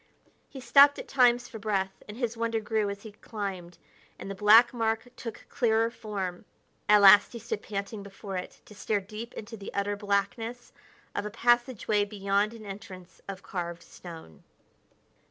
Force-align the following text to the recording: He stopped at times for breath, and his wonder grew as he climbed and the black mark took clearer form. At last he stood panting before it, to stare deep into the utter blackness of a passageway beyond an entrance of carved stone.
He 0.49 0.59
stopped 0.59 0.97
at 0.97 1.07
times 1.07 1.47
for 1.47 1.59
breath, 1.59 2.01
and 2.07 2.17
his 2.17 2.35
wonder 2.35 2.59
grew 2.59 2.89
as 2.89 3.03
he 3.03 3.11
climbed 3.11 3.77
and 4.17 4.31
the 4.31 4.33
black 4.33 4.73
mark 4.73 5.07
took 5.15 5.45
clearer 5.47 5.91
form. 5.91 6.43
At 6.89 7.01
last 7.01 7.33
he 7.33 7.37
stood 7.37 7.61
panting 7.61 8.01
before 8.01 8.35
it, 8.35 8.61
to 8.65 8.73
stare 8.73 8.99
deep 8.99 9.35
into 9.35 9.55
the 9.57 9.71
utter 9.75 9.95
blackness 9.95 10.73
of 11.13 11.23
a 11.23 11.29
passageway 11.29 12.03
beyond 12.05 12.55
an 12.55 12.65
entrance 12.65 13.21
of 13.27 13.43
carved 13.43 13.83
stone. 13.83 14.41